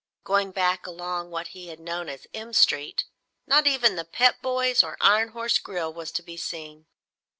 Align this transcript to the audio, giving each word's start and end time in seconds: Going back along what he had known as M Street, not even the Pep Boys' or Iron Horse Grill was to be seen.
Going 0.23 0.49
back 0.49 0.87
along 0.87 1.29
what 1.29 1.49
he 1.49 1.67
had 1.67 1.79
known 1.79 2.09
as 2.09 2.25
M 2.33 2.53
Street, 2.53 3.03
not 3.45 3.67
even 3.67 3.97
the 3.97 4.03
Pep 4.03 4.41
Boys' 4.41 4.81
or 4.81 4.97
Iron 4.99 5.29
Horse 5.29 5.59
Grill 5.59 5.93
was 5.93 6.11
to 6.13 6.23
be 6.23 6.37
seen. 6.37 6.87